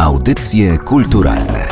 [0.00, 1.68] Audycje kulturalne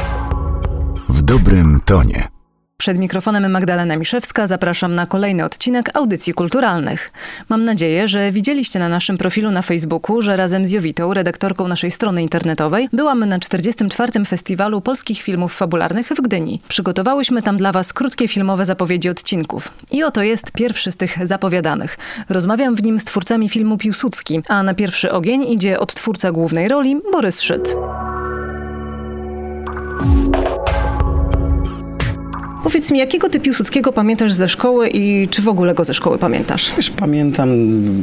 [1.09, 2.29] w dobrym tonie.
[2.77, 7.13] Przed mikrofonem Magdalena Miszewska zapraszam na kolejny odcinek Audycji Kulturalnych.
[7.49, 11.91] Mam nadzieję, że widzieliście na naszym profilu na Facebooku, że razem z Jowitą, redaktorką naszej
[11.91, 14.25] strony internetowej, byłam na 44.
[14.25, 16.61] Festiwalu Polskich Filmów Fabularnych w Gdyni.
[16.69, 19.73] Przygotowałyśmy tam dla Was krótkie filmowe zapowiedzi odcinków.
[19.91, 21.99] I oto jest pierwszy z tych zapowiadanych.
[22.29, 26.97] Rozmawiam w nim z twórcami filmu Piłsudski, a na pierwszy ogień idzie odtwórca głównej roli
[27.13, 27.77] Borys Szyc.
[32.69, 36.19] Powiedz mi, jakiego ty Piłsudskiego pamiętasz ze szkoły i czy w ogóle go ze szkoły
[36.19, 36.73] pamiętasz?
[36.77, 37.49] Wiesz, pamiętam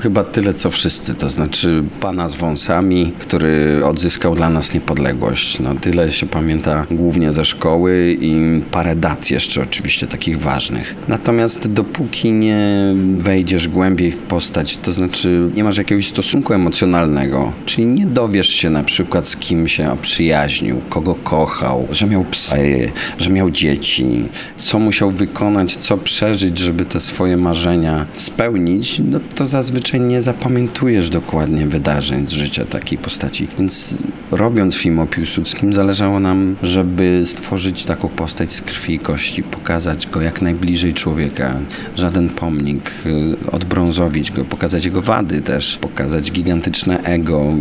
[0.03, 5.59] chyba tyle, co wszyscy, to znaczy pana z wąsami, który odzyskał dla nas niepodległość.
[5.59, 10.95] No tyle się pamięta głównie ze szkoły i parę dat jeszcze oczywiście takich ważnych.
[11.07, 17.88] Natomiast dopóki nie wejdziesz głębiej w postać, to znaczy nie masz jakiegoś stosunku emocjonalnego, czyli
[17.88, 23.29] nie dowiesz się na przykład z kim się oprzyjaźnił, kogo kochał, że miał psy, że
[23.29, 24.25] miał dzieci,
[24.58, 31.09] co musiał wykonać, co przeżyć, żeby te swoje marzenia spełnić, no to zazwyczaj nie zapamiętujesz
[31.09, 33.47] dokładnie wydarzeń z życia takiej postaci.
[33.58, 33.97] Więc
[34.31, 40.08] robiąc film o Piłsudskim, zależało nam, żeby stworzyć taką postać z krwi i kości, pokazać
[40.08, 41.59] go jak najbliżej człowieka,
[41.95, 47.53] żaden pomnik, y, odbrązowić go, pokazać jego wady też, pokazać gigantyczne ego,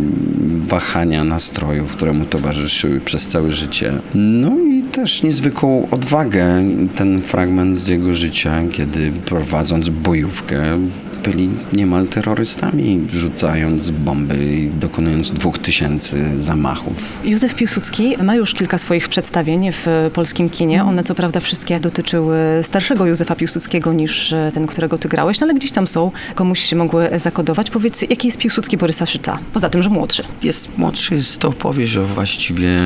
[0.57, 3.93] wahania nastrojów, które mu towarzyszyły przez całe życie.
[4.15, 10.79] No i też niezwykłą odwagę ten fragment z jego życia, kiedy prowadząc bojówkę
[11.25, 17.17] byli niemal terrorystami, rzucając bomby i dokonując dwóch tysięcy zamachów.
[17.23, 20.83] Józef Piłsudski ma już kilka swoich przedstawień w polskim kinie.
[20.83, 25.53] One co prawda wszystkie dotyczyły starszego Józefa Piłsudskiego niż ten, którego ty grałeś, no ale
[25.53, 27.69] gdzieś tam są, komuś się mogły zakodować.
[27.69, 29.39] Powiedz, jaki jest Piłsudski Borysa Szyca?
[29.53, 30.23] Poza tym, że młodszy.
[30.43, 32.81] Jest młodszy, jest to opowieść o właściwie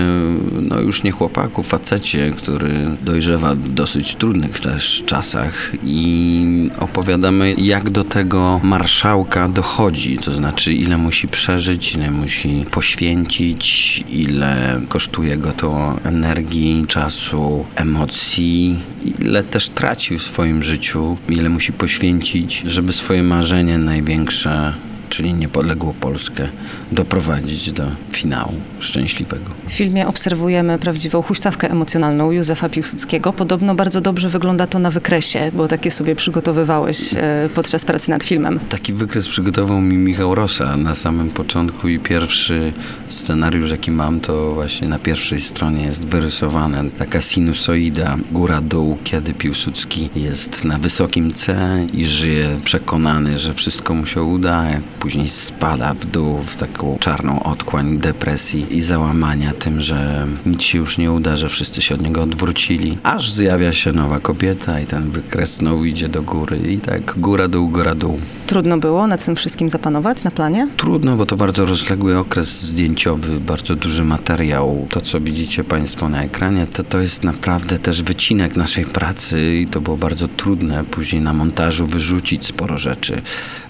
[0.62, 7.90] no już nie chłopaku, facecie, który dojrzewa w dosyć trudnych też czasach i opowiadamy jak
[7.90, 8.29] do tego
[8.64, 16.86] marszałka dochodzi, to znaczy ile musi przeżyć, ile musi poświęcić, ile kosztuje go to energii,
[16.88, 18.80] czasu, emocji,
[19.20, 24.74] ile też traci w swoim życiu, ile musi poświęcić, żeby swoje marzenie największe
[25.10, 26.48] czyli niepodległą Polskę,
[26.92, 29.52] doprowadzić do finału szczęśliwego.
[29.68, 33.34] W filmie obserwujemy prawdziwą huśtawkę emocjonalną Józefa Piłsudskiego.
[33.34, 38.24] Podobno bardzo dobrze wygląda to na wykresie, bo takie sobie przygotowywałeś e, podczas pracy nad
[38.24, 38.60] filmem.
[38.70, 42.74] Taki wykres przygotował mi Michał Rosa na samym początku i pierwszy
[43.08, 50.10] scenariusz, jaki mam, to właśnie na pierwszej stronie jest wyrysowana taka sinusoida, góra-dół, kiedy Piłsudski
[50.16, 51.56] jest na wysokim C
[51.94, 54.66] i żyje przekonany, że wszystko mu się uda,
[55.00, 60.78] później spada w dół w taką czarną otchłań depresji i załamania tym, że nic się
[60.78, 64.86] już nie uda, że wszyscy się od niego odwrócili, aż zjawia się nowa kobieta i
[64.86, 68.20] ten wykres znowu idzie do góry i tak góra dół, góra dół.
[68.48, 70.68] Trudno było nad tym wszystkim zapanować na planie?
[70.78, 74.88] Trudno, bo to bardzo rozległy okres zdjęciowy, bardzo duży materiał.
[74.90, 79.68] To, co widzicie Państwo na ekranie, to, to jest naprawdę też wycinek naszej pracy i
[79.68, 83.22] to było bardzo trudne później na montażu wyrzucić sporo rzeczy,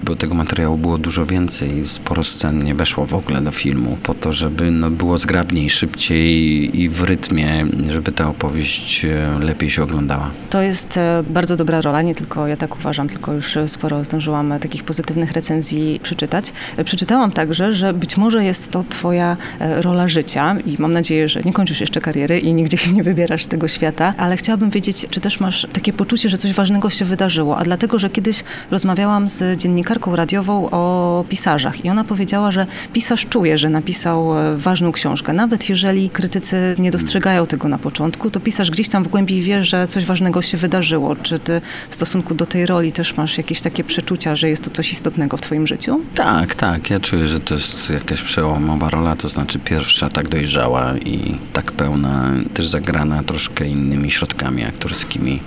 [0.03, 4.13] bo tego materiału było dużo więcej, sporo scen nie weszło w ogóle do filmu, po
[4.13, 9.83] to, żeby no, było zgrabniej, szybciej i w rytmie, żeby ta opowieść e, lepiej się
[9.83, 10.31] oglądała.
[10.49, 14.53] To jest e, bardzo dobra rola, nie tylko ja tak uważam, tylko już sporo zdążyłam
[14.61, 16.53] takich pozytywnych recenzji przeczytać.
[16.77, 21.41] E, przeczytałam także, że być może jest to twoja rola życia i mam nadzieję, że
[21.41, 25.07] nie kończysz jeszcze kariery i nigdzie się nie wybierasz z tego świata, ale chciałabym wiedzieć,
[25.09, 29.29] czy też masz takie poczucie, że coś ważnego się wydarzyło, a dlatego, że kiedyś rozmawiałam
[29.29, 34.57] z dziennikarką radiową o o pisarzach i ona powiedziała, że pisarz czuje, że napisał e,
[34.57, 35.33] ważną książkę.
[35.33, 39.63] Nawet jeżeli krytycy nie dostrzegają tego na początku, to pisarz gdzieś tam w głębi wie,
[39.63, 41.15] że coś ważnego się wydarzyło.
[41.15, 44.69] Czy ty w stosunku do tej roli też masz jakieś takie przeczucia, że jest to
[44.69, 46.01] coś istotnego w twoim życiu?
[46.15, 46.89] Tak, tak.
[46.89, 51.71] Ja czuję, że to jest jakaś przełomowa rola, to znaczy pierwsza tak dojrzała i tak
[51.71, 55.39] pełna, też zagrana troszkę innymi środkami aktorskimi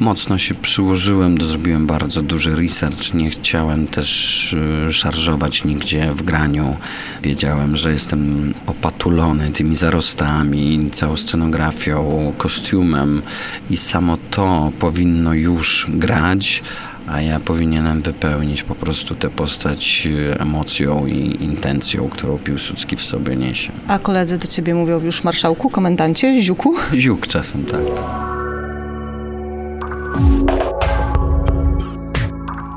[0.00, 3.14] mocno się przyłożyłem, zrobiłem bardzo duży research.
[3.14, 4.52] Nie chciałem też
[4.88, 6.76] y, szarżować nigdzie w graniu.
[7.22, 13.22] Wiedziałem, że jestem opatulony tymi zarostami, całą scenografią, kostiumem
[13.70, 16.62] i samo to powinno już grać
[17.10, 23.02] a ja powinienem wypełnić po prostu tę postać y, emocją i intencją, którą Piłsudski w
[23.02, 23.72] sobie niesie.
[23.88, 26.74] A koledzy do ciebie mówią już marszałku, komendancie, ziuku?
[26.94, 28.37] Ziuk czasem, tak.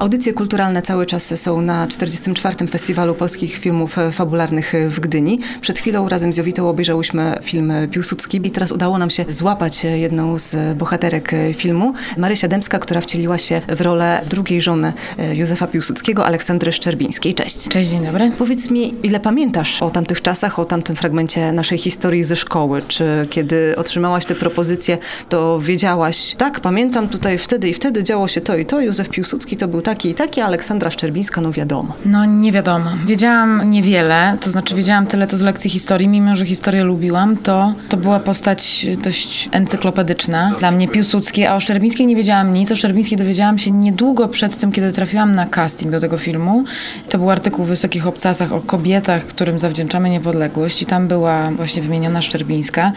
[0.01, 2.67] Audycje kulturalne cały czas są na 44.
[2.67, 5.39] Festiwalu Polskich Filmów Fabularnych w Gdyni.
[5.61, 10.37] Przed chwilą razem z Jowitą obejrzałyśmy film Piłsudski i teraz udało nam się złapać jedną
[10.39, 14.93] z bohaterek filmu, Marysia Dębska, która wcieliła się w rolę drugiej żony
[15.33, 17.33] Józefa Piłsudskiego, Aleksandry Szczerbińskiej.
[17.33, 17.67] Cześć.
[17.67, 18.31] Cześć, dzień dobry.
[18.37, 22.81] Powiedz mi, ile pamiętasz o tamtych czasach, o tamtym fragmencie naszej historii ze szkoły?
[22.87, 24.97] Czy kiedy otrzymałaś tę propozycję,
[25.29, 29.57] to wiedziałaś, tak, pamiętam tutaj wtedy i wtedy działo się to i to, Józef Piłsudski
[29.57, 31.93] to był taki i taki, a Aleksandra Szczerbińska, no wiadomo.
[32.05, 32.89] No nie wiadomo.
[33.05, 37.73] Wiedziałam niewiele, to znaczy wiedziałam tyle, co z lekcji historii, mimo że historię lubiłam, to,
[37.89, 40.55] to była postać dość encyklopedyczna.
[40.59, 42.71] Dla mnie Piłsudski, a o Szczerbińskiej nie wiedziałam nic.
[42.71, 46.63] O Szczerbińskiej dowiedziałam się niedługo przed tym, kiedy trafiłam na casting do tego filmu.
[47.09, 51.81] To był artykuł w Wysokich Obcasach o kobietach, którym zawdzięczamy niepodległość i tam była właśnie
[51.81, 52.91] wymieniona Szczerbińska.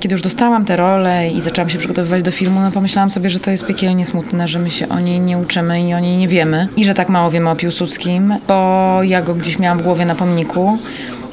[0.00, 3.40] Kiedy już dostałam tę rolę i zaczęłam się przygotowywać do filmu, no pomyślałam sobie, że
[3.40, 6.28] to jest piekielnie smutne, że my się o niej nie uczymy i o niej nie
[6.28, 6.39] wiemy.
[6.76, 10.14] I że tak mało wiemy o Piłsudskim, bo ja go gdzieś miałam w głowie na
[10.14, 10.78] pomniku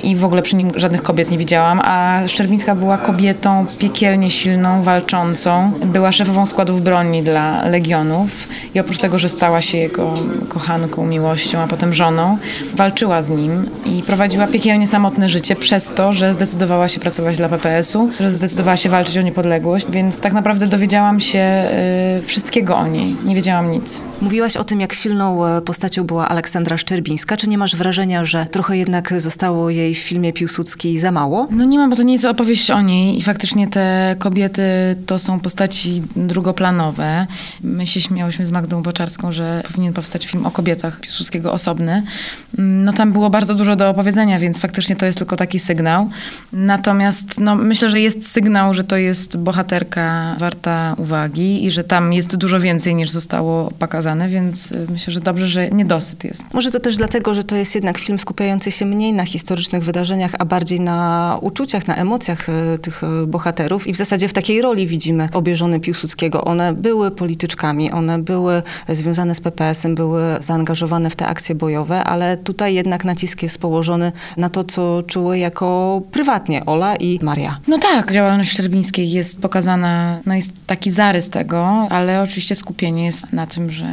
[0.03, 4.81] i w ogóle przy nim żadnych kobiet nie widziałam, a Szczerbińska była kobietą piekielnie silną,
[4.81, 5.71] walczącą.
[5.85, 10.13] Była szefową składów broni dla Legionów i oprócz tego, że stała się jego
[10.49, 12.37] kochanką, miłością, a potem żoną,
[12.73, 17.49] walczyła z nim i prowadziła piekielnie samotne życie przez to, że zdecydowała się pracować dla
[17.49, 21.65] PPS-u, że zdecydowała się walczyć o niepodległość, więc tak naprawdę dowiedziałam się
[22.19, 23.15] y, wszystkiego o niej.
[23.25, 24.03] Nie wiedziałam nic.
[24.21, 27.37] Mówiłaś o tym, jak silną e, postacią była Aleksandra Szczerbińska.
[27.37, 31.47] Czy nie masz wrażenia, że trochę jednak zostało jej w filmie Piłsudskiej za mało?
[31.51, 34.61] No nie ma, bo to nie jest opowieść o niej i faktycznie te kobiety
[35.05, 37.27] to są postaci drugoplanowe.
[37.63, 42.03] My się śmiałyśmy z Magdą Boczarską, że powinien powstać film o kobietach Piłsudskiego osobny.
[42.57, 46.09] No tam było bardzo dużo do opowiedzenia, więc faktycznie to jest tylko taki sygnał.
[46.53, 52.13] Natomiast no, myślę, że jest sygnał, że to jest bohaterka warta uwagi i że tam
[52.13, 56.53] jest dużo więcej niż zostało pokazane, więc y, myślę, że dobrze, że niedosyt jest.
[56.53, 60.31] Może to też dlatego, że to jest jednak film skupiający się mniej na historycznych wydarzeniach,
[60.39, 63.87] a bardziej na uczuciach, na emocjach y, tych y, bohaterów.
[63.87, 66.43] I w zasadzie w takiej roli widzimy obie żony Piłsudskiego.
[66.43, 72.37] One były polityczkami, one były związane z PPS-em, były zaangażowane w te akcje bojowe, ale
[72.37, 77.59] tutaj jednak nacisk jest położony na to, co czuły jako prywatnie Ola i Maria.
[77.67, 83.33] No tak, działalność Szczerbińskiej jest pokazana, no jest taki zarys tego, ale oczywiście skupienie jest
[83.33, 83.87] na tym, że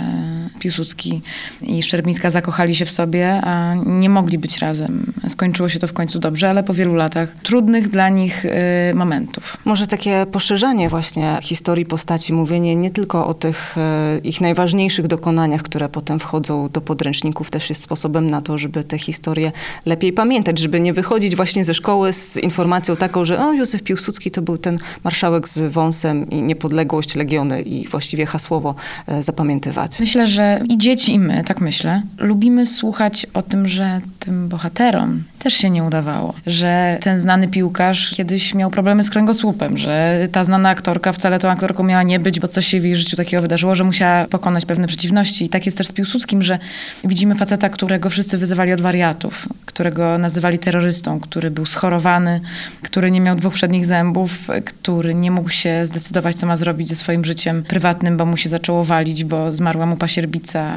[0.58, 1.20] Piłsudski
[1.62, 5.12] i Szczerbińska zakochali się w sobie, a nie mogli być razem.
[5.28, 8.50] Skończyło się to w końcu dobrze, ale po wielu latach trudnych dla nich y,
[8.94, 9.56] momentów.
[9.64, 13.76] Może takie poszerzanie właśnie historii postaci, mówienie nie tylko o tych
[14.16, 18.84] y, ich najważniejszych dokonaniach, które potem wchodzą do podręczników, też jest sposobem na to, żeby
[18.84, 19.52] te historie
[19.86, 24.30] lepiej pamiętać, żeby nie wychodzić właśnie ze szkoły z informacją taką, że o, Józef Piłsudski
[24.30, 28.74] to był ten marszałek z wąsem i niepodległość, legiony i właściwie hasłowo
[29.08, 30.00] y, zapamiętywać.
[30.00, 30.33] Myślę, że
[30.68, 35.70] i dzieci, i my, tak myślę, lubimy słuchać o tym, że tym bohaterom też się
[35.70, 36.34] nie udawało.
[36.46, 41.50] Że ten znany piłkarz kiedyś miał problemy z kręgosłupem, że ta znana aktorka wcale tą
[41.50, 44.64] aktorką miała nie być, bo coś się w jej życiu takiego wydarzyło, że musiała pokonać
[44.64, 45.44] pewne przeciwności.
[45.44, 46.58] I tak jest też z Piłsudskim, że
[47.04, 52.40] widzimy faceta, którego wszyscy wyzywali od wariatów, którego nazywali terrorystą, który był schorowany,
[52.82, 56.96] który nie miał dwóch przednich zębów, który nie mógł się zdecydować, co ma zrobić ze
[56.96, 59.96] swoim życiem prywatnym, bo mu się zaczęło walić, bo zmarła mu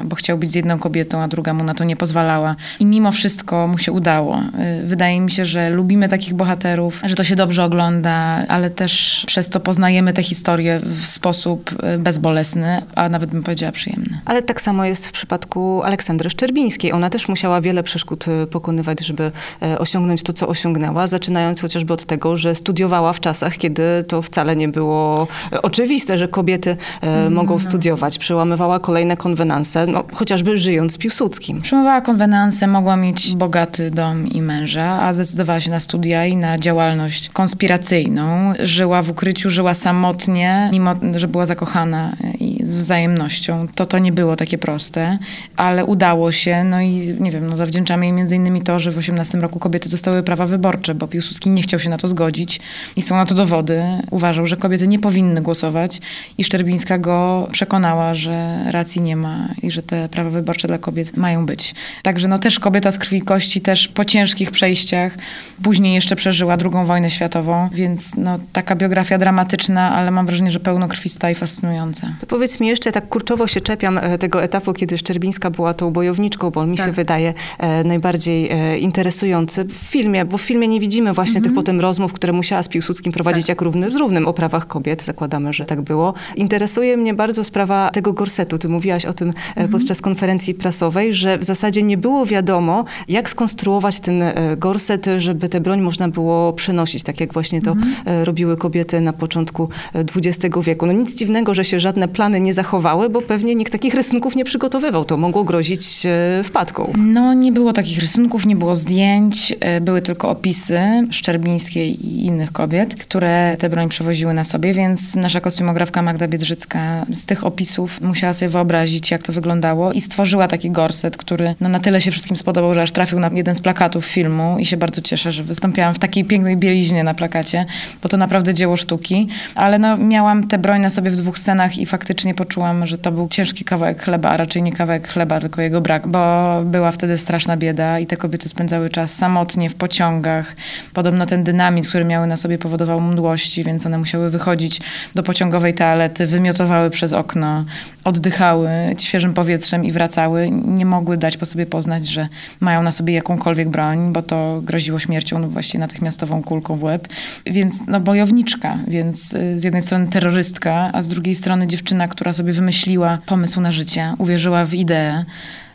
[0.03, 2.55] bo chciał być z jedną kobietą, a druga mu na to nie pozwalała.
[2.79, 4.41] I mimo wszystko mu się udało.
[4.83, 9.49] Wydaje mi się, że lubimy takich bohaterów, że to się dobrze ogląda, ale też przez
[9.49, 14.19] to poznajemy tę historię w sposób y, bezbolesny, a nawet bym powiedziała przyjemny.
[14.25, 16.91] Ale tak samo jest w przypadku Aleksandry Szczerbińskiej.
[16.91, 19.31] Ona też musiała wiele przeszkód y, pokonywać, żeby
[19.77, 24.55] osiągnąć to, co osiągnęła, zaczynając chociażby od tego, że studiowała w czasach, kiedy to wcale
[24.55, 25.27] nie było
[25.61, 27.33] oczywiste, że kobiety mm.
[27.33, 28.17] mogą studiować.
[28.17, 31.61] Przełamywała kolejne konwenanse, no, chociażby żyjąc z Piłsudskim.
[31.61, 36.57] Przełamywała konwenanse, mogła mieć bogaty dom i męża, a zdecydowała się na studia i na
[36.57, 38.53] działalność konspiracyjną.
[38.59, 43.67] Żyła w ukryciu, żyła samotnie, mimo że była zakochana i z wzajemnością.
[43.75, 45.17] To to nie było takie proste,
[45.55, 46.63] ale udało się.
[46.63, 49.89] No i nie wiem, no zawdzięczamy jej między innymi to, że w 18 roku kobiety
[49.89, 52.59] dostały prawa wyborcze, bo Piłsudski nie chciał się na to zgodzić
[52.95, 53.83] i są na to dowody.
[54.11, 56.01] Uważał, że kobiety nie powinny głosować
[56.37, 61.17] i Szczerbińska go przekonała, że racji nie ma i że te prawa wyborcze dla kobiet
[61.17, 61.75] mają być.
[62.03, 65.17] Także no też kobieta z krwi i kości, też po ciężkich przejściach.
[65.63, 70.59] Później jeszcze przeżyła drugą wojnę światową, więc no taka biografia dramatyczna, ale mam wrażenie, że
[70.59, 72.13] pełnokrwista i fascynująca.
[72.19, 75.73] To powiedz powiedz mi jeszcze, tak kurczowo się czepiam e, tego etapu, kiedy Szczerbińska była
[75.73, 76.85] tą bojowniczką, bo on mi Tak.
[76.85, 81.53] się wydaje e, najbardziej e, interesujący w filmie, bo w filmie nie widzimy właśnie tych
[81.53, 85.03] potem rozmów, które musiała z Piłsudskim prowadzić jak równy z równym o prawach kobiet.
[85.03, 86.13] Zakładamy, że tak było.
[86.35, 88.57] Interesuje mnie bardzo sprawa tego gorsetu.
[88.57, 93.29] Ty mówiłaś o tym e, podczas konferencji prasowej, że w zasadzie nie było wiadomo, jak
[93.29, 98.25] skonstruować ten e, gorset, żeby tę broń można było przenosić, tak jak właśnie to e,
[98.25, 99.69] robiły kobiety na początku
[100.15, 100.85] XX wieku.
[100.85, 104.45] No nic dziwnego, że się żadne plany nie zachowały, bo pewnie nikt takich rysunków nie
[104.45, 105.05] przygotowywał.
[105.05, 106.93] To mogło grozić e, wpadką.
[106.97, 110.79] No, nie było takich rysunków, nie było zdjęć, e, były tylko opisy
[111.11, 117.05] Szczerbińskiej i innych kobiet, które tę broń przewoziły na sobie, więc nasza kostiumografka Magda Biedrzycka
[117.11, 121.69] z tych opisów musiała sobie wyobrazić, jak to wyglądało i stworzyła taki gorset, który no,
[121.69, 124.77] na tyle się wszystkim spodobał, że aż trafił na jeden z plakatów filmu i się
[124.77, 127.65] bardzo cieszę, że wystąpiłam w takiej pięknej bieliźnie na plakacie,
[128.03, 131.77] bo to naprawdę dzieło sztuki, ale no, miałam tę broń na sobie w dwóch scenach
[131.77, 135.61] i faktycznie poczułam, że to był ciężki kawałek chleba, a raczej nie kawałek chleba, tylko
[135.61, 140.55] jego brak, bo była wtedy straszna bieda i te kobiety spędzały czas samotnie w pociągach.
[140.93, 144.81] Podobno ten dynamit, który miały na sobie powodował mdłości, więc one musiały wychodzić
[145.15, 147.65] do pociągowej toalety, wymiotowały przez okno,
[148.03, 150.49] oddychały świeżym powietrzem i wracały.
[150.51, 152.27] Nie mogły dać po sobie poznać, że
[152.59, 157.07] mają na sobie jakąkolwiek broń, bo to groziło śmiercią lub właściwie natychmiastową kulką w łeb.
[157.45, 162.33] Więc no bojowniczka, więc y, z jednej strony terrorystka, a z drugiej strony dziewczyna, która
[162.33, 165.25] sobie wymyśliła pomysł na życie, uwierzyła w ideę,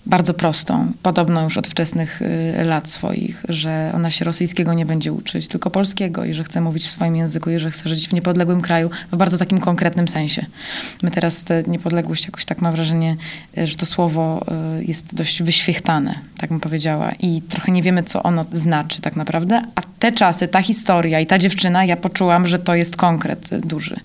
[0.07, 5.13] bardzo prostą, podobno już od wczesnych y, lat swoich, że ona się rosyjskiego nie będzie
[5.13, 8.13] uczyć, tylko polskiego i że chce mówić w swoim języku i że chce żyć w
[8.13, 10.47] niepodległym kraju w bardzo takim konkretnym sensie.
[11.03, 13.17] My teraz tę niepodległość jakoś tak mam wrażenie,
[13.59, 14.45] y, że to słowo
[14.81, 19.17] y, jest dość wyświechtane, tak bym powiedziała i trochę nie wiemy, co ono znaczy tak
[19.17, 23.49] naprawdę, a te czasy, ta historia i ta dziewczyna, ja poczułam, że to jest konkret
[23.67, 24.01] duży.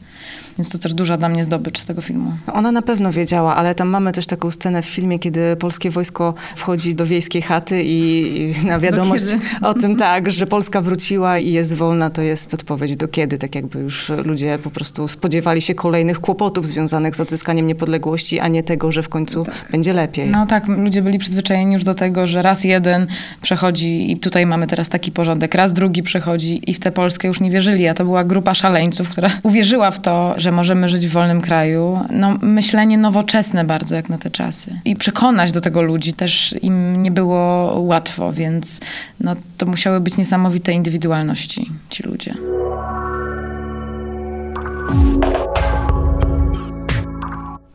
[0.57, 2.31] Więc to też duża dla mnie zdobycz z tego filmu.
[2.53, 6.33] Ona na pewno wiedziała, ale tam mamy też taką scenę w filmie, kiedy polskie wojsko
[6.55, 9.25] wchodzi do wiejskiej chaty i, i na wiadomość
[9.61, 13.55] o tym tak, że Polska wróciła i jest wolna, to jest odpowiedź do kiedy, tak
[13.55, 18.63] jakby już ludzie po prostu spodziewali się kolejnych kłopotów związanych z odzyskaniem niepodległości, a nie
[18.63, 20.29] tego, że w końcu będzie lepiej.
[20.29, 23.07] No tak, ludzie byli przyzwyczajeni już do tego, że raz jeden
[23.41, 27.39] przechodzi i tutaj mamy teraz taki porządek, raz drugi przechodzi i w tę Polskę już
[27.39, 31.11] nie wierzyli, a to była grupa szaleńców, która uwierzyła w to, że możemy żyć w
[31.11, 31.99] wolnym kraju.
[32.09, 34.79] No myślenie nowoczesne bardzo jak na te czasy.
[34.85, 38.79] I przekonać do tego ludzi też im nie było łatwo, więc
[39.19, 42.56] no, to musiały być niesamowite indywidualności ci ludzie.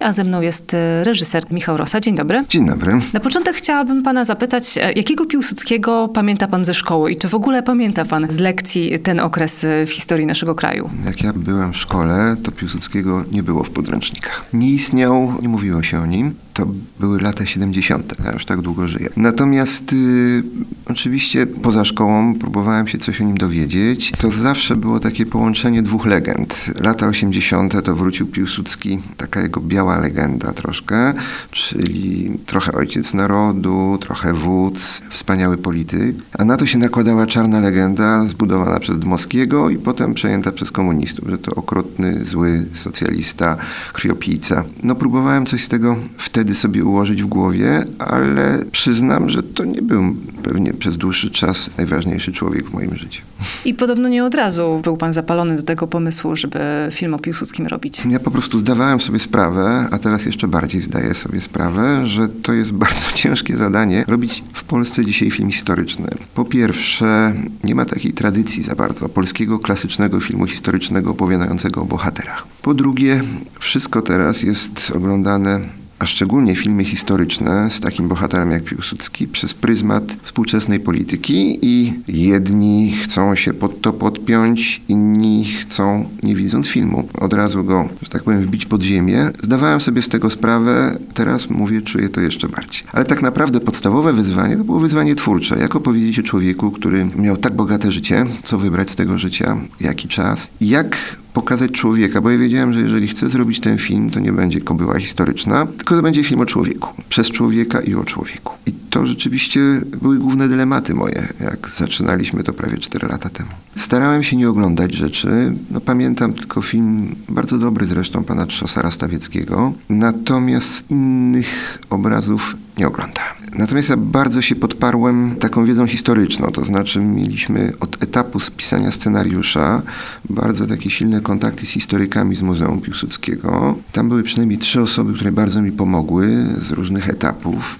[0.02, 2.00] A ze mną jest e, reżyser Michał Rosa.
[2.00, 2.44] Dzień dobry.
[2.48, 3.00] Dzień dobry.
[3.12, 7.34] Na początek chciałabym pana zapytać, e, jakiego Piłsudskiego pamięta pan ze szkoły i czy w
[7.34, 10.90] ogóle pamięta pan z lekcji ten okres e, w historii naszego kraju?
[11.04, 14.44] Jak ja byłem w szkole, to Piłsudskiego nie było w podręcznikach.
[14.52, 16.34] Nie istniał, nie mówiło się o nim.
[16.54, 16.66] To
[17.00, 19.08] były lata 70., ja już tak długo żyję.
[19.16, 20.42] Natomiast y,
[20.86, 24.12] oczywiście poza szkołą próbowałem się coś o nim dowiedzieć.
[24.18, 26.70] To zawsze było takie połączenie dwóch legend.
[26.80, 27.84] Lata 80.
[27.84, 31.14] to wrócił Piłsudski, taka jego biała legenda troszkę,
[31.50, 36.16] czyli trochę ojciec narodu, trochę wódz, wspaniały polityk.
[36.38, 41.28] A na to się nakładała czarna legenda zbudowana przez Dmowskiego i potem przejęta przez komunistów,
[41.28, 43.56] że to okrutny, zły socjalista,
[43.92, 44.64] krwiopijca.
[44.82, 49.82] No próbowałem coś z tego wtedy sobie ułożyć w głowie, ale przyznam, że to nie
[49.82, 53.22] był pewnie przez dłuższy czas najważniejszy człowiek w moim życiu.
[53.64, 56.58] I podobno nie od razu był pan zapalony do tego pomysłu, żeby
[56.90, 58.02] film o Piłsudskim robić.
[58.10, 62.52] Ja po prostu zdawałem sobie sprawę, a teraz jeszcze bardziej zdaję sobie sprawę, że to
[62.52, 66.08] jest bardzo ciężkie zadanie robić w Polsce dzisiaj film historyczny.
[66.34, 67.32] Po pierwsze,
[67.64, 72.46] nie ma takiej tradycji za bardzo polskiego klasycznego filmu historycznego opowiadającego o bohaterach.
[72.62, 73.22] Po drugie,
[73.60, 80.04] wszystko teraz jest oglądane a szczególnie filmy historyczne z takim bohaterem jak Piłsudski przez pryzmat
[80.22, 87.32] współczesnej polityki i jedni chcą się pod to podpiąć, inni chcą, nie widząc filmu, od
[87.32, 89.30] razu go, że tak powiem, wbić pod ziemię.
[89.42, 92.82] Zdawałem sobie z tego sprawę, teraz mówię, czuję to jeszcze bardziej.
[92.92, 95.58] Ale tak naprawdę podstawowe wyzwanie to było wyzwanie twórcze.
[95.58, 100.08] Jak opowiedzieć o człowieku, który miał tak bogate życie, co wybrać z tego życia, jaki
[100.08, 104.32] czas, jak pokazać człowieka, bo ja wiedziałem, że jeżeli chcę zrobić ten film, to nie
[104.32, 106.88] będzie kobyła historyczna, tylko to będzie film o człowieku.
[107.08, 108.52] Przez człowieka i o człowieku.
[108.66, 109.60] I to rzeczywiście
[110.02, 113.50] były główne dylematy moje, jak zaczynaliśmy to prawie 4 lata temu.
[113.76, 115.52] Starałem się nie oglądać rzeczy.
[115.70, 119.72] No, pamiętam tylko film, bardzo dobry zresztą, pana Trzosara Stawieckiego.
[119.88, 123.41] Natomiast innych obrazów nie oglądałem.
[123.54, 129.82] Natomiast ja bardzo się podparłem taką wiedzą historyczną, to znaczy mieliśmy od etapu spisania scenariusza
[130.30, 133.74] bardzo takie silne kontakty z historykami z Muzeum Piłsudskiego.
[133.92, 137.78] Tam były przynajmniej trzy osoby, które bardzo mi pomogły z różnych etapów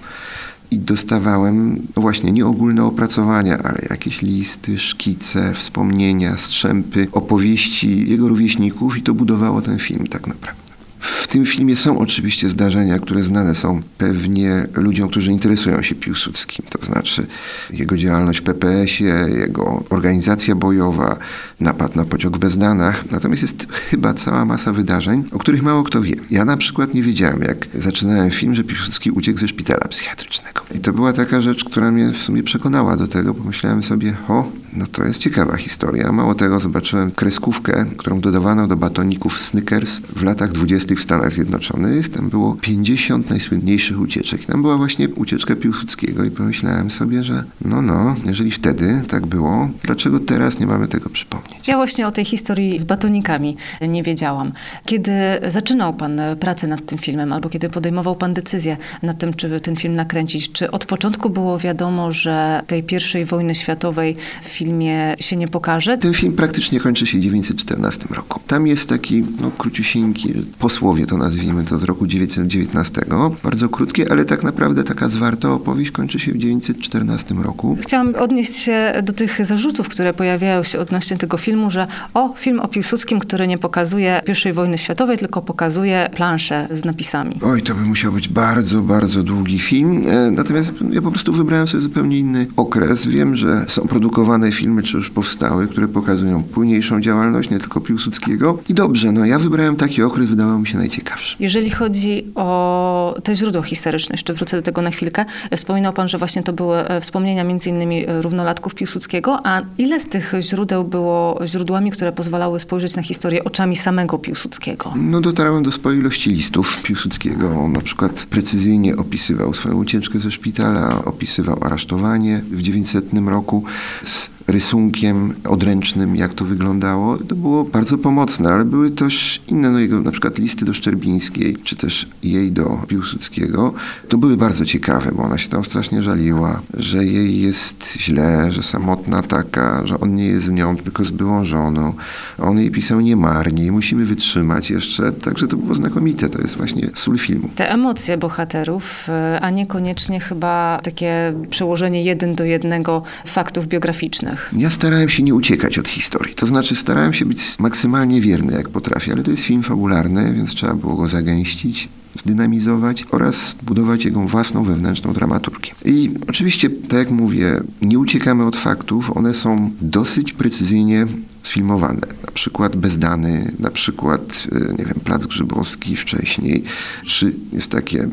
[0.71, 8.29] i dostawałem no właśnie nie ogólne opracowania, ale jakieś listy, szkice, wspomnienia, strzępy, opowieści jego
[8.29, 10.62] rówieśników i to budowało ten film tak naprawdę.
[11.03, 16.65] W tym filmie są oczywiście zdarzenia, które znane są pewnie ludziom, którzy interesują się Piłsudskim.
[16.69, 17.27] To znaczy
[17.69, 21.17] jego działalność w PPS-ie, jego organizacja bojowa,
[21.59, 23.11] napad na pociąg w Bezdanach.
[23.11, 26.15] Natomiast jest chyba cała masa wydarzeń, o których mało kto wie.
[26.31, 30.62] Ja na przykład nie wiedziałem, jak zaczynałem film, że Piłsudski uciekł ze szpitala psychiatrycznego.
[30.73, 33.33] I to była taka rzecz, która mnie w sumie przekonała do tego.
[33.33, 36.11] Pomyślałem sobie, o, no to jest ciekawa historia.
[36.11, 40.95] Mało tego, zobaczyłem kreskówkę, którą dodawano do batoników Snickers w latach 20.
[40.95, 42.09] w Stanach Zjednoczonych.
[42.09, 44.45] Tam było 50 najsłynniejszych ucieczek.
[44.45, 49.69] Tam była właśnie ucieczka Piłsudskiego i pomyślałem sobie, że no, no, jeżeli wtedy tak było,
[49.83, 51.67] dlaczego teraz nie mamy tego przypomnieć?
[51.67, 54.51] Ja właśnie o tej historii z batonikami nie wiedziałam.
[54.85, 55.11] Kiedy
[55.47, 59.75] zaczynał pan pracę nad tym filmem, albo kiedy podejmował pan decyzję nad tym, czy ten
[59.75, 65.35] film nakręcić, czy od początku było wiadomo, że tej pierwszej wojny światowej w filmie się
[65.35, 65.97] nie pokaże?
[65.97, 68.39] Ten film praktycznie kończy się w 1914 roku.
[68.47, 73.01] Tam jest taki, no, króciusieńki, posłowie to nazwijmy to z roku 1919,
[73.43, 77.77] bardzo krótkie, ale tak naprawdę taka zwarta opowieść kończy się w 1914 roku.
[77.81, 82.59] Chciałam odnieść się do tych zarzutów, które pojawiają się odnośnie tego filmu, że o, film
[82.59, 87.39] o Piłsudskim, który nie pokazuje I wojny światowej, tylko pokazuje planszę z napisami.
[87.41, 90.01] Oj, to by musiał być bardzo, bardzo długi film.
[90.07, 93.07] E, natomiast ja po prostu wybrałem sobie zupełnie inny okres.
[93.07, 98.59] Wiem, że są produkowane filmy, czy już powstały, które pokazują późniejszą działalność, nie tylko Piłsudskiego.
[98.69, 101.35] I dobrze, no ja wybrałem taki okres, wydawał mi się najciekawszy.
[101.39, 105.25] Jeżeli chodzi o te źródła historyczne, jeszcze wrócę do tego na chwilkę.
[105.55, 109.99] Wspominał pan, że właśnie to były e, wspomnienia między innymi e, równolatków Piłsudskiego, a ile
[109.99, 114.93] z tych źródeł było źródłami, które pozwalały spojrzeć na historię oczami samego Piłsudskiego?
[114.95, 117.49] No dotarłem do swojej ilości listów Piłsudskiego.
[117.59, 123.63] On na przykład precyzyjnie opisywał swoją ucieczkę ze szpitala, opisywał aresztowanie w 900 roku
[124.03, 127.17] z rysunkiem odręcznym, jak to wyglądało.
[127.17, 131.57] To było bardzo pomocne, ale były też inne, no jego na przykład listy do Szczerbińskiej,
[131.63, 133.73] czy też jej do Piłsudskiego.
[134.09, 138.63] To były bardzo ciekawe, bo ona się tam strasznie żaliła, że jej jest źle, że
[138.63, 141.93] samotna taka, że on nie jest z nią, tylko z byłą żoną.
[142.39, 145.11] On jej pisał nie marnie, musimy wytrzymać jeszcze.
[145.11, 147.49] Także to było znakomite, to jest właśnie sól filmu.
[147.55, 154.32] Te emocje bohaterów, e, a niekoniecznie chyba takie przełożenie jeden do jednego faktów biograficznych.
[154.53, 156.35] Ja starałem się nie uciekać od historii.
[156.35, 160.53] To znaczy starałem się być maksymalnie wierny jak potrafię, ale to jest film fabularny, więc
[160.53, 165.71] trzeba było go zagęścić zdynamizować oraz budować jego własną wewnętrzną dramaturgię.
[165.85, 171.07] I oczywiście, tak jak mówię, nie uciekamy od faktów, one są dosyć precyzyjnie
[171.43, 172.01] sfilmowane.
[172.25, 176.63] Na przykład Bezdany, na przykład, e, nie wiem, Plac Grzybowski wcześniej,
[177.05, 178.07] czy jest takie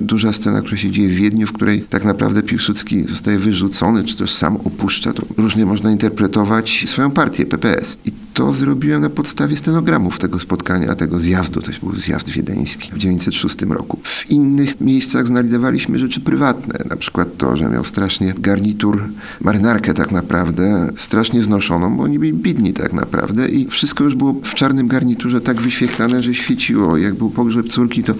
[0.00, 4.16] duża scena, która się dzieje w Wiedniu, w której tak naprawdę Piłsudski zostaje wyrzucony, czy
[4.16, 7.96] też sam opuszcza, to różnie można interpretować swoją partię, PPS.
[8.04, 12.94] I to zrobiłem na podstawie stenogramów tego spotkania, tego zjazdu, to był zjazd wiedeński w
[12.94, 13.98] 1906 roku.
[14.02, 19.02] W innych miejscach znajdowaliśmy rzeczy prywatne, na przykład to, że miał strasznie garnitur,
[19.40, 24.32] marynarkę tak naprawdę, strasznie znoszoną, bo oni byli bidni tak naprawdę i wszystko już było
[24.44, 26.96] w czarnym garniturze tak wyświetlane, że świeciło.
[26.96, 28.14] Jak był pogrzeb córki, to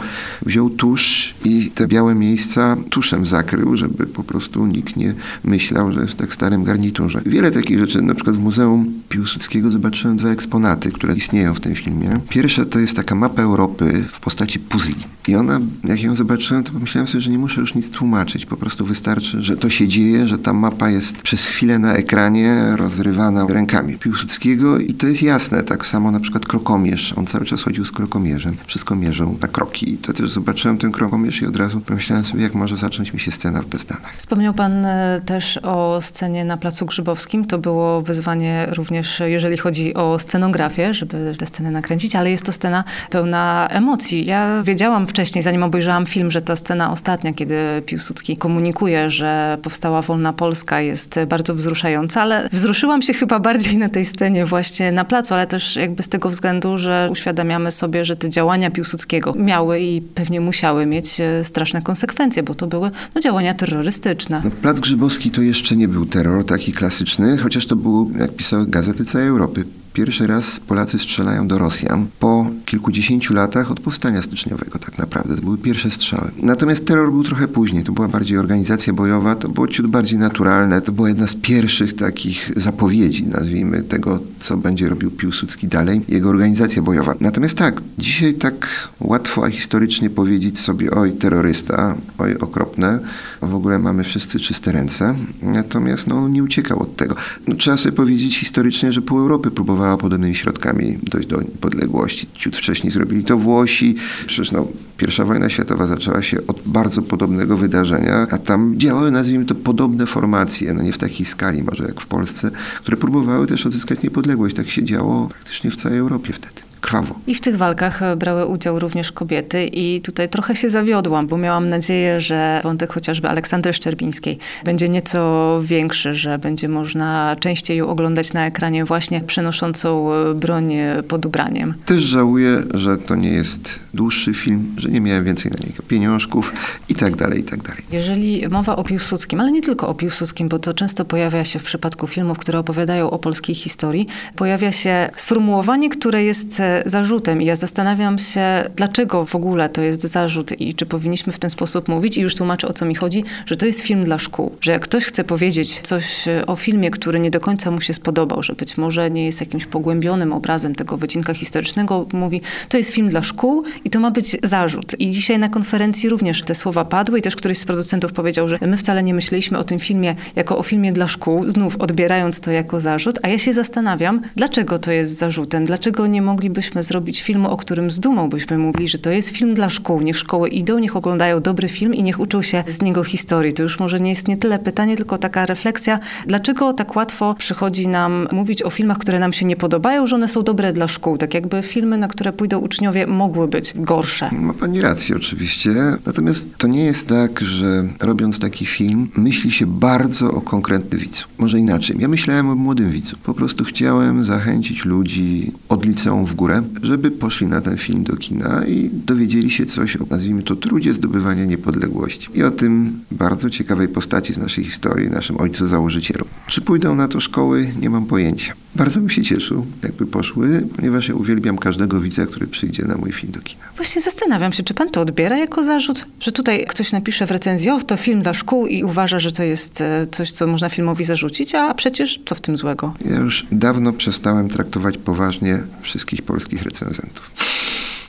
[0.46, 6.00] wziął tusz i te białe miejsca tuszem zakrył, żeby po prostu nikt nie myślał, że
[6.00, 7.20] jest w tak starym garniturze.
[7.26, 11.75] Wiele takich rzeczy, na przykład w Muzeum Piłsudskiego zobaczyłem dwa eksponaty, które istnieją w tym
[11.75, 12.21] filmie.
[12.29, 14.95] Pierwsze to jest taka mapa Europy w postaci puzli.
[15.29, 18.47] I ona, jak ją zobaczyłem, to pomyślałem sobie, że nie muszę już nic tłumaczyć.
[18.47, 22.77] Po prostu wystarczy, że to się dzieje, że ta mapa jest przez chwilę na ekranie
[22.77, 25.62] rozrywana rękami Piłsudskiego i to jest jasne.
[25.62, 27.14] Tak samo na przykład krokomierz.
[27.16, 29.92] On cały czas chodził z krokomierzem, wszystko mierzył na kroki.
[29.92, 33.21] I to też zobaczyłem ten krokomierz i od razu pomyślałem sobie, jak może zacząć mi
[33.21, 34.16] się scena w Bezdanach.
[34.16, 37.45] Wspomniał pan e, też o scenie na Placu Grzybowskim.
[37.45, 42.53] To było wyzwanie również, jeżeli chodzi o scenografię, żeby tę scenę nakręcić, ale jest to
[42.53, 44.27] scena pełna emocji.
[44.27, 47.57] Ja wiedziałam wcześniej, zanim obejrzałam film, że ta scena ostatnia, kiedy
[47.87, 53.89] Piłsudski komunikuje, że powstała wolna Polska, jest bardzo wzruszająca, ale wzruszyłam się chyba bardziej na
[53.89, 58.17] tej scenie właśnie na placu, ale też jakby z tego względu, że uświadamiamy sobie, że
[58.17, 63.21] te działania Piłsudskiego miały i pewnie musiały mieć e, straszne konsekwencje, bo to były no,
[63.21, 64.43] działania terrorystyczne.
[64.45, 68.67] No, Plac Grzybowski to jeszcze nie był terror taki klasyczny, chociaż to było, jak pisały
[68.67, 69.65] gazety całej Europy,
[69.97, 75.37] Pierwszy raz Polacy strzelają do Rosjan po kilkudziesięciu latach od powstania styczniowego tak naprawdę.
[75.37, 76.31] To były pierwsze strzały.
[76.42, 77.85] Natomiast terror był trochę później.
[77.85, 80.81] To była bardziej organizacja bojowa, to było ciut bardziej naturalne.
[80.81, 86.29] To była jedna z pierwszych takich zapowiedzi, nazwijmy tego, co będzie robił Piłsudski dalej, jego
[86.29, 87.14] organizacja bojowa.
[87.20, 92.98] Natomiast tak, dzisiaj tak łatwo a historycznie powiedzieć sobie, oj, terrorysta, oj, okropne.
[93.42, 95.14] W ogóle mamy wszyscy czyste ręce.
[95.42, 97.16] Natomiast no, on nie uciekał od tego.
[97.46, 102.26] No, trzeba sobie powiedzieć historycznie, że pół Europy próbowała podobnymi środkami dojść do niepodległości.
[102.35, 103.97] Ciut wcześniej zrobili to Włosi.
[104.27, 109.45] Przecież no, pierwsza wojna światowa zaczęła się od bardzo podobnego wydarzenia, a tam działały, nazwijmy
[109.45, 113.66] to, podobne formacje, no nie w takiej skali może jak w Polsce, które próbowały też
[113.66, 114.57] odzyskać niepodległość.
[114.57, 117.14] Tak się działo praktycznie w całej Europie wtedy krwawo.
[117.27, 121.37] I w tych walkach e, brały udział również kobiety i tutaj trochę się zawiodłam, bo
[121.37, 127.88] miałam nadzieję, że wątek chociażby Aleksandry Szczerbińskiej będzie nieco większy, że będzie można częściej ją
[127.88, 131.75] oglądać na ekranie właśnie przenoszącą e, broń e, pod ubraniem.
[131.85, 136.53] Też żałuję, że to nie jest dłuższy film, że nie miałem więcej na niego pieniążków
[136.88, 137.83] i tak dalej, i tak dalej.
[137.92, 141.62] Jeżeli mowa o Piłsudskim, ale nie tylko o Piłsudskim, bo to często pojawia się w
[141.62, 147.43] przypadku filmów, które opowiadają o polskiej historii, pojawia się sformułowanie, które jest zarzutem.
[147.43, 148.41] I ja zastanawiam się,
[148.77, 152.17] dlaczego w ogóle to jest zarzut i czy powinniśmy w ten sposób mówić.
[152.17, 154.53] I już tłumaczę, o co mi chodzi, że to jest film dla szkół.
[154.61, 157.95] Że jak ktoś chce powiedzieć coś e, o filmie, który nie do końca mu się
[157.95, 162.91] spodobał, że być może nie jest jakimś pogłębionym obrazem tego wycinka historycznego, mówi, to jest
[162.91, 165.01] film dla szkół i to ma być zarzut.
[165.01, 168.59] I dzisiaj na konferencji również te słowa padły i też któryś z producentów powiedział, że
[168.67, 172.51] my wcale nie myśleliśmy o tym filmie jako o filmie dla szkół, znów odbierając to
[172.51, 177.22] jako zarzut, a ja się zastanawiam, dlaczego to jest zarzutem, dlaczego nie moglibyśmy moglibyśmy zrobić
[177.22, 180.00] film, o którym z dumą byśmy mówili, że to jest film dla szkół.
[180.00, 183.52] Niech szkoły idą, niech oglądają dobry film i niech uczą się z niego historii.
[183.52, 187.88] To już może nie jest nie tyle pytanie, tylko taka refleksja, dlaczego tak łatwo przychodzi
[187.88, 191.18] nam mówić o filmach, które nam się nie podobają, że one są dobre dla szkół.
[191.18, 194.31] Tak jakby filmy, na które pójdą uczniowie, mogły być gorsze.
[194.33, 195.70] Ma pani rację oczywiście.
[196.07, 201.24] Natomiast to nie jest tak, że robiąc taki film, myśli się bardzo o konkretny widzu.
[201.38, 201.96] Może inaczej.
[201.98, 203.16] Ja myślałem o młodym widzu.
[203.24, 208.16] Po prostu chciałem zachęcić ludzi od liceum w górę żeby poszli na ten film do
[208.16, 213.51] kina i dowiedzieli się coś o, nazwijmy to, trudzie zdobywania niepodległości i o tym bardzo
[213.51, 216.25] ciekawej postaci z naszej historii, naszym ojcu założycielu.
[216.47, 217.73] Czy pójdą na to szkoły?
[217.81, 218.55] Nie mam pojęcia.
[218.77, 223.12] Bardzo bym się cieszył, jakby poszły, ponieważ ja uwielbiam każdego widza, który przyjdzie na mój
[223.12, 223.65] film do kina.
[223.77, 227.71] Właśnie zastanawiam się, czy pan to odbiera jako zarzut, że tutaj ktoś napisze w recenzji,
[227.71, 231.05] o, to film dla szkół i uważa, że to jest e, coś, co można filmowi
[231.05, 232.95] zarzucić, a przecież co w tym złego?
[233.05, 237.31] Ja już dawno przestałem traktować poważnie wszystkich polskich recenzentów.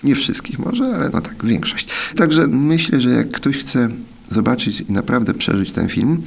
[0.03, 1.88] Nie wszystkich może, ale no tak, większość.
[2.15, 3.89] Także myślę, że jak ktoś chce
[4.31, 6.21] zobaczyć i naprawdę przeżyć ten film,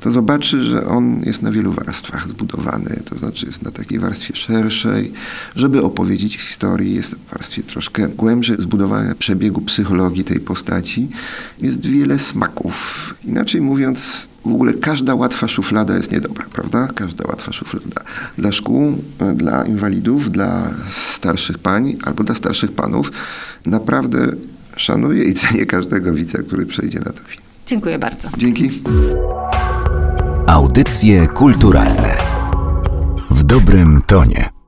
[0.00, 4.36] to zobaczy, że on jest na wielu warstwach zbudowany, to znaczy jest na takiej warstwie
[4.36, 5.12] szerszej,
[5.56, 11.08] żeby opowiedzieć historię, jest w warstwie troszkę głębszej, zbudowane przebiegu psychologii tej postaci.
[11.60, 13.14] Jest wiele smaków.
[13.24, 16.88] Inaczej mówiąc, w ogóle każda łatwa szuflada jest niedobra, prawda?
[16.94, 18.02] Każda łatwa szuflada.
[18.38, 18.98] Dla szkół,
[19.34, 23.12] dla inwalidów, dla starszych pań albo dla starszych panów
[23.66, 24.32] naprawdę
[24.80, 27.42] szanuję i cenię każdego widza, który przejdzie na to film.
[27.66, 28.28] Dziękuję bardzo.
[28.38, 28.82] Dzięki.
[30.46, 32.16] Audycje kulturalne
[33.30, 34.59] w dobrym tonie.